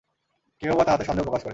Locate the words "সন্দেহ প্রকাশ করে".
1.03-1.49